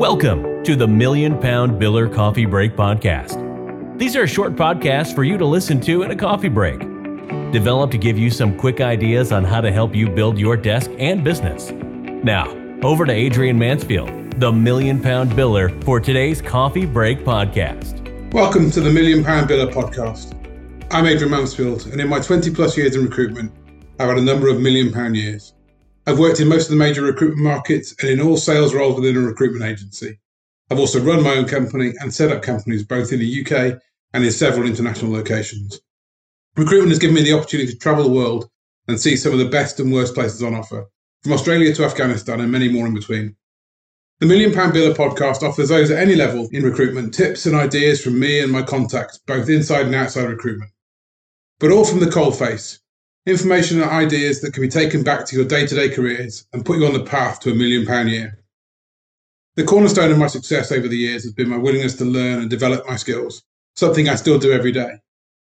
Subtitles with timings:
[0.00, 3.98] Welcome to the Million Pound Biller Coffee Break Podcast.
[3.98, 6.78] These are short podcasts for you to listen to in a coffee break,
[7.52, 10.90] developed to give you some quick ideas on how to help you build your desk
[10.98, 11.70] and business.
[12.24, 12.48] Now,
[12.82, 18.32] over to Adrian Mansfield, the Million Pound Biller, for today's Coffee Break Podcast.
[18.32, 20.34] Welcome to the Million Pound Biller Podcast.
[20.90, 23.52] I'm Adrian Mansfield, and in my 20 plus years in recruitment,
[23.98, 25.52] I've had a number of million pound years.
[26.06, 29.16] I've worked in most of the major recruitment markets and in all sales roles within
[29.16, 30.18] a recruitment agency.
[30.70, 33.80] I've also run my own company and set up companies both in the UK
[34.14, 35.80] and in several international locations.
[36.56, 38.48] Recruitment has given me the opportunity to travel the world
[38.88, 40.86] and see some of the best and worst places on offer,
[41.22, 43.36] from Australia to Afghanistan and many more in between.
[44.20, 48.02] The Million Pound Biller podcast offers those at any level in recruitment tips and ideas
[48.02, 50.70] from me and my contacts, both inside and outside recruitment.
[51.58, 52.79] But all from the cold face,
[53.26, 56.64] information and ideas that can be taken back to your day to day careers and
[56.64, 58.38] put you on the path to a million pound year.
[59.56, 62.48] The cornerstone of my success over the years has been my willingness to learn and
[62.48, 63.42] develop my skills,
[63.76, 65.00] something I still do every day.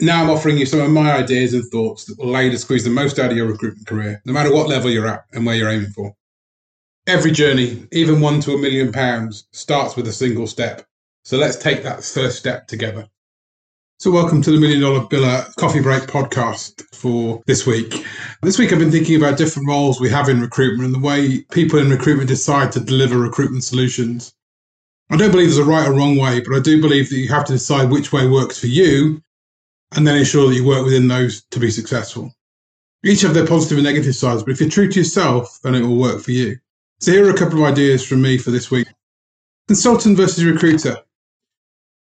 [0.00, 2.58] Now I'm offering you some of my ideas and thoughts that will allow you to
[2.58, 5.44] squeeze the most out of your recruitment career, no matter what level you're at and
[5.44, 6.14] where you're aiming for.
[7.08, 10.86] Every journey, even one to a million pounds, starts with a single step.
[11.24, 13.08] So let's take that first step together.
[14.00, 18.06] So, welcome to the Million Dollar Biller Coffee Break podcast for this week.
[18.42, 21.40] This week, I've been thinking about different roles we have in recruitment and the way
[21.50, 24.32] people in recruitment decide to deliver recruitment solutions.
[25.10, 27.26] I don't believe there's a right or wrong way, but I do believe that you
[27.30, 29.20] have to decide which way works for you
[29.96, 32.32] and then ensure that you work within those to be successful.
[33.04, 35.82] Each have their positive and negative sides, but if you're true to yourself, then it
[35.82, 36.56] will work for you.
[37.00, 38.86] So, here are a couple of ideas from me for this week
[39.66, 40.98] consultant versus recruiter.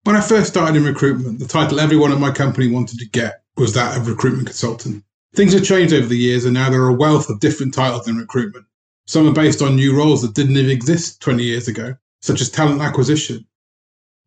[0.04, 3.42] When I first started in recruitment, the title everyone at my company wanted to get
[3.56, 5.04] was that of recruitment consultant.
[5.34, 8.08] Things have changed over the years, and now there are a wealth of different titles
[8.08, 8.64] in recruitment.
[9.06, 12.50] Some are based on new roles that didn't even exist 20 years ago, such as
[12.50, 13.46] talent acquisition,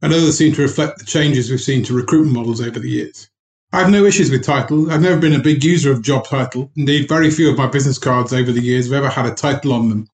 [0.01, 3.29] and others seem to reflect the changes we've seen to recruitment models over the years.
[3.73, 4.91] I have no issues with title.
[4.91, 6.69] I've never been a big user of job title.
[6.75, 9.71] Indeed, very few of my business cards over the years have ever had a title
[9.71, 10.07] on them.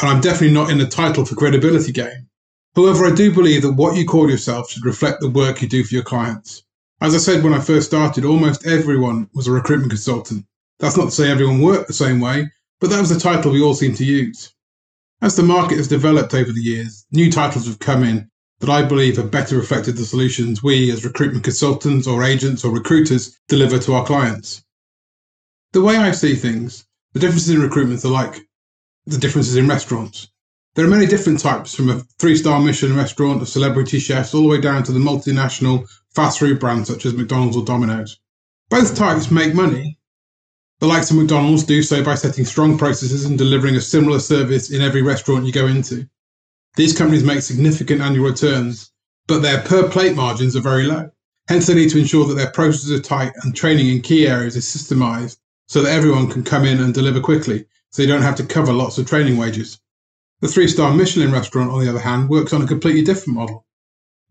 [0.00, 2.28] And I'm definitely not in the title for credibility game.
[2.76, 5.82] However, I do believe that what you call yourself should reflect the work you do
[5.82, 6.62] for your clients.
[7.00, 10.44] As I said when I first started, almost everyone was a recruitment consultant.
[10.78, 13.62] That's not to say everyone worked the same way, but that was the title we
[13.62, 14.52] all seemed to use.
[15.22, 18.82] As the market has developed over the years, new titles have come in that I
[18.82, 23.78] believe have better reflected the solutions we, as recruitment consultants or agents or recruiters, deliver
[23.78, 24.62] to our clients.
[25.72, 26.84] The way I see things,
[27.14, 28.46] the differences in recruitment are like
[29.06, 30.28] the differences in restaurants.
[30.76, 34.42] There are many different types, from a three star Michelin restaurant of celebrity chefs all
[34.42, 38.20] the way down to the multinational fast food brands such as McDonald's or Domino's.
[38.68, 39.98] Both types make money.
[40.80, 44.70] The likes of McDonald's do so by setting strong processes and delivering a similar service
[44.70, 46.06] in every restaurant you go into.
[46.76, 48.92] These companies make significant annual returns,
[49.26, 51.08] but their per plate margins are very low.
[51.48, 54.56] Hence, they need to ensure that their processes are tight and training in key areas
[54.56, 55.38] is systemized
[55.68, 58.74] so that everyone can come in and deliver quickly, so they don't have to cover
[58.74, 59.80] lots of training wages.
[60.40, 63.64] The three star Michelin restaurant, on the other hand, works on a completely different model.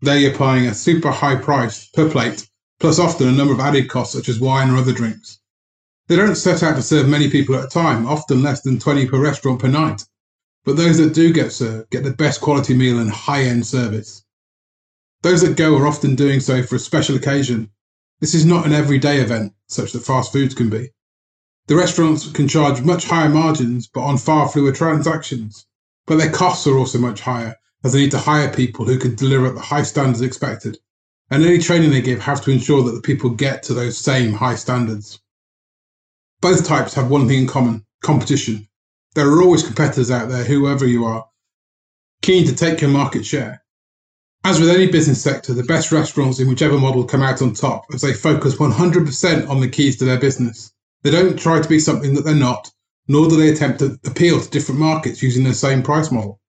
[0.00, 3.90] There you're paying a super high price per plate, plus often a number of added
[3.90, 5.40] costs such as wine or other drinks.
[6.06, 9.08] They don't set out to serve many people at a time, often less than 20
[9.08, 10.04] per restaurant per night.
[10.64, 14.22] But those that do get served get the best quality meal and high end service.
[15.22, 17.70] Those that go are often doing so for a special occasion.
[18.20, 20.90] This is not an everyday event, such that fast foods can be.
[21.66, 25.66] The restaurants can charge much higher margins, but on far fewer transactions.
[26.06, 29.14] But their costs are also much higher, as they need to hire people who can
[29.14, 30.78] deliver at the high standards expected.
[31.30, 34.32] And any training they give have to ensure that the people get to those same
[34.32, 35.20] high standards.
[36.40, 38.68] Both types have one thing in common competition.
[39.14, 41.26] There are always competitors out there, whoever you are,
[42.22, 43.62] keen to take your market share.
[44.44, 47.86] As with any business sector, the best restaurants in whichever model come out on top
[47.92, 50.72] as they focus 100% on the keys to their business.
[51.02, 52.70] They don't try to be something that they're not,
[53.08, 56.40] nor do they attempt to appeal to different markets using the same price model.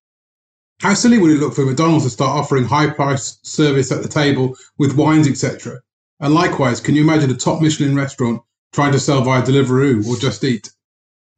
[0.80, 4.08] How silly would it look for McDonald's to start offering high priced service at the
[4.08, 5.80] table with wines, etc.?
[6.20, 10.16] And likewise, can you imagine a top Michelin restaurant trying to sell via Deliveroo or
[10.16, 10.70] Just Eat?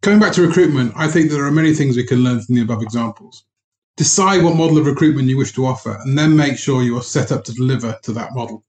[0.03, 2.63] Coming back to recruitment, I think there are many things we can learn from the
[2.63, 3.45] above examples.
[3.97, 7.03] Decide what model of recruitment you wish to offer and then make sure you are
[7.03, 8.65] set up to deliver to that model.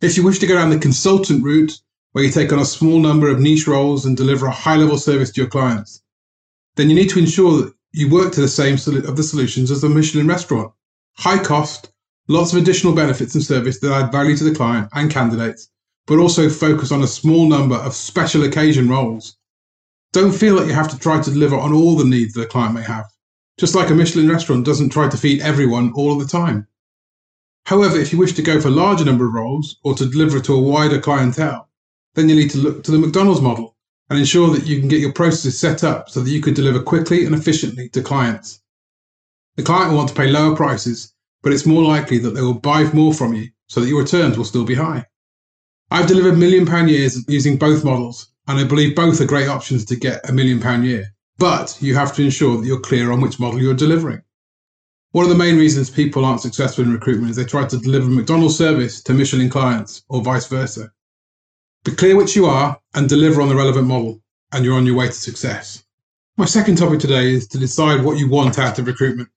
[0.00, 1.80] If you wish to go down the consultant route,
[2.14, 4.96] where you take on a small number of niche roles and deliver a high level
[4.96, 6.00] service to your clients,
[6.76, 9.82] then you need to ensure that you work to the same of the solutions as
[9.82, 10.72] a Michelin restaurant.
[11.16, 11.90] High cost,
[12.28, 15.70] lots of additional benefits and service that add value to the client and candidates,
[16.06, 19.36] but also focus on a small number of special occasion roles.
[20.12, 22.46] Don't feel that you have to try to deliver on all the needs that a
[22.46, 23.06] client may have.
[23.58, 26.66] just like a Michelin restaurant doesn't try to feed everyone all of the time.
[27.66, 30.40] However, if you wish to go for a larger number of roles or to deliver
[30.40, 31.68] to a wider clientele,
[32.14, 33.76] then you need to look to the McDonald's model
[34.10, 36.80] and ensure that you can get your processes set up so that you can deliver
[36.80, 38.60] quickly and efficiently to clients.
[39.56, 41.12] The client will want to pay lower prices,
[41.42, 44.36] but it's more likely that they will buy more from you so that your returns
[44.36, 45.06] will still be high.
[45.90, 49.84] I've delivered million pound years using both models, and I believe both are great options
[49.86, 51.06] to get a million pound year.
[51.38, 54.22] But you have to ensure that you're clear on which model you're delivering.
[55.12, 58.10] One of the main reasons people aren't successful in recruitment is they try to deliver
[58.10, 60.90] McDonald's service to Michelin clients or vice versa.
[61.84, 64.22] Be clear which you are and deliver on the relevant model,
[64.52, 65.84] and you're on your way to success.
[66.38, 69.28] My second topic today is to decide what you want out of recruitment.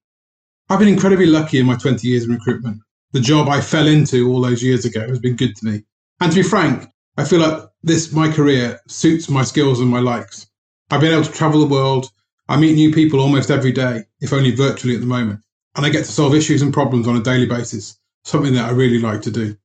[0.69, 2.79] I've been incredibly lucky in my 20 years in recruitment.
[3.11, 5.83] The job I fell into all those years ago has been good to me.
[6.21, 9.99] And to be frank, I feel like this, my career, suits my skills and my
[9.99, 10.47] likes.
[10.89, 12.09] I've been able to travel the world.
[12.47, 15.41] I meet new people almost every day, if only virtually at the moment.
[15.75, 18.71] And I get to solve issues and problems on a daily basis, something that I
[18.71, 19.57] really like to do.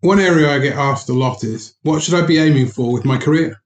[0.00, 3.04] One area I get asked a lot is what should I be aiming for with
[3.04, 3.60] my career?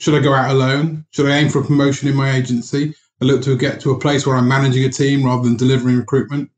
[0.00, 1.06] Should I go out alone?
[1.12, 3.98] Should I aim for a promotion in my agency I look to get to a
[3.98, 6.50] place where I'm managing a team rather than delivering recruitment?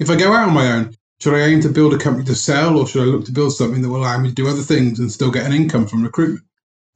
[0.00, 2.34] If I go out on my own, should I aim to build a company to
[2.34, 4.62] sell, or should I look to build something that will allow me to do other
[4.62, 6.44] things and still get an income from recruitment?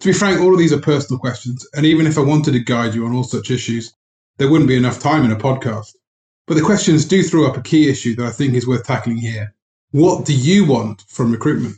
[0.01, 2.59] To be frank, all of these are personal questions, and even if I wanted to
[2.59, 3.95] guide you on all such issues,
[4.39, 5.93] there wouldn't be enough time in a podcast.
[6.49, 9.19] But the questions do throw up a key issue that I think is worth tackling
[9.19, 9.55] here.
[9.93, 11.77] What do you want from recruitment?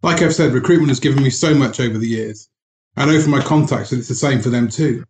[0.00, 2.48] Like I've said, recruitment has given me so much over the years.
[2.96, 5.04] I know from my contacts that it's the same for them too.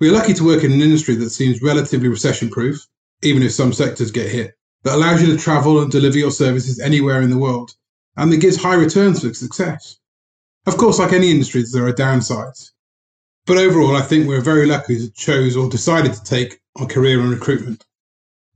[0.00, 2.84] We are lucky to work in an industry that seems relatively recession proof,
[3.22, 6.80] even if some sectors get hit that allows you to travel and deliver your services
[6.80, 7.76] anywhere in the world,
[8.16, 9.96] and that gives high returns for success.
[10.66, 12.72] Of course, like any industry, there are downsides.
[13.46, 17.20] But overall, I think we're very lucky to chose or decided to take our career
[17.20, 17.84] in recruitment.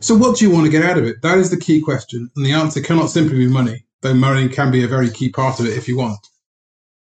[0.01, 1.23] So what do you want to get out of it?
[1.23, 4.71] That is the key question, and the answer cannot simply be money, though money can
[4.71, 6.25] be a very key part of it if you want.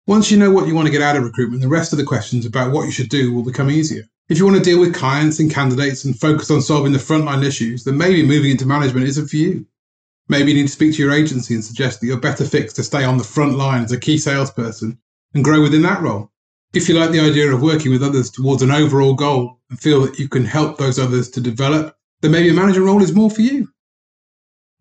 [0.08, 2.04] Once you know what you want to get out of recruitment, the rest of the
[2.04, 4.02] questions about what you should do will become easier.
[4.28, 7.46] If you want to deal with clients and candidates and focus on solving the frontline
[7.46, 9.68] issues, then maybe moving into management isn't for you.
[10.28, 12.84] Maybe you need to speak to your agency and suggest that you're better fixed to
[12.84, 14.98] stay on the front line as a key salesperson
[15.36, 16.32] and grow within that role.
[16.74, 20.02] If you like the idea of working with others towards an overall goal and feel
[20.02, 23.30] that you can help those others to develop, then maybe a manager role is more
[23.30, 23.70] for you.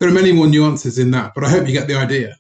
[0.01, 2.37] There are many more nuances in that, but I hope you get the idea.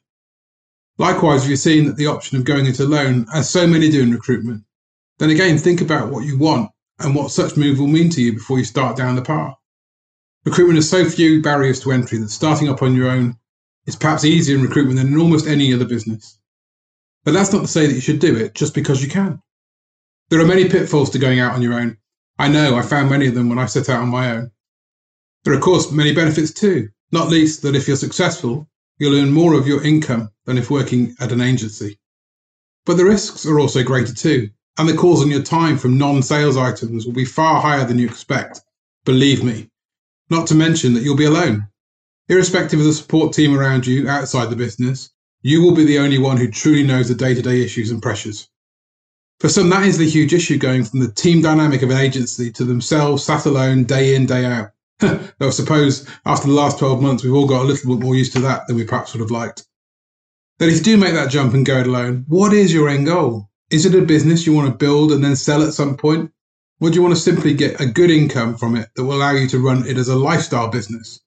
[0.98, 4.02] Likewise, if you're seeing that the option of going it alone, as so many do
[4.02, 4.64] in recruitment,
[5.18, 8.32] then again, think about what you want and what such move will mean to you
[8.32, 9.54] before you start down the path.
[10.44, 13.36] Recruitment has so few barriers to entry that starting up on your own
[13.86, 16.38] is perhaps easier in recruitment than in almost any other business.
[17.24, 19.42] But that's not to say that you should do it just because you can.
[20.30, 21.98] There are many pitfalls to going out on your own.
[22.38, 24.50] I know I found many of them when I set out on my own.
[25.48, 28.68] There are, of course, many benefits too, not least that if you're successful,
[28.98, 31.98] you'll earn more of your income than if working at an agency.
[32.84, 36.22] But the risks are also greater too and the calls on your time from non
[36.22, 38.60] sales items will be far higher than you expect.
[39.04, 39.68] Believe me.
[40.30, 41.66] Not to mention that you'll be alone.
[42.28, 45.10] Irrespective of the support team around you outside the business,
[45.40, 48.02] you will be the only one who truly knows the day to day issues and
[48.02, 48.48] pressures.
[49.40, 52.52] For some, that is the huge issue going from the team dynamic of an agency
[52.52, 54.72] to themselves sat alone day in, day out.
[55.38, 58.16] Though I suppose after the last 12 months, we've all got a little bit more
[58.16, 59.64] used to that than we perhaps would have liked.
[60.58, 63.06] Then, if you do make that jump and go it alone, what is your end
[63.06, 63.48] goal?
[63.70, 66.32] Is it a business you want to build and then sell at some point?
[66.80, 69.32] Or do you want to simply get a good income from it that will allow
[69.32, 71.20] you to run it as a lifestyle business?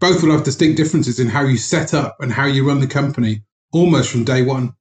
[0.00, 2.86] Both will have distinct differences in how you set up and how you run the
[2.86, 4.74] company almost from day one.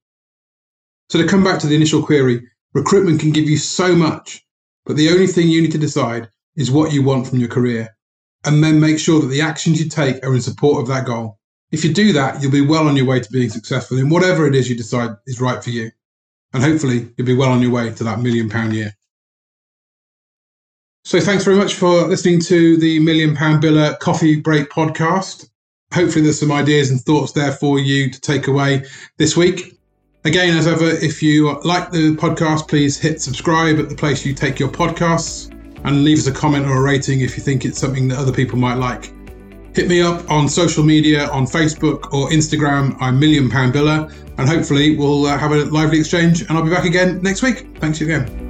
[1.09, 4.45] So, to come back to the initial query, recruitment can give you so much,
[4.85, 7.95] but the only thing you need to decide is what you want from your career,
[8.45, 11.39] and then make sure that the actions you take are in support of that goal.
[11.71, 14.45] If you do that, you'll be well on your way to being successful in whatever
[14.47, 15.91] it is you decide is right for you
[16.55, 18.93] and hopefully you'll be well on your way to that million pound year.
[21.03, 25.49] So thanks very much for listening to the Million Pound Biller Coffee Break podcast.
[25.93, 28.85] Hopefully there's some ideas and thoughts there for you to take away
[29.17, 29.77] this week.
[30.23, 34.33] Again, as ever, if you like the podcast, please hit subscribe at the place you
[34.33, 35.54] take your podcasts
[35.85, 38.33] and leave us a comment or a rating if you think it's something that other
[38.33, 39.13] people might like.
[39.73, 42.95] Hit me up on social media on Facebook or Instagram.
[43.01, 46.41] I'm Million Pound Biller, and hopefully we'll uh, have a lively exchange.
[46.41, 47.67] And I'll be back again next week.
[47.79, 48.44] Thanks again.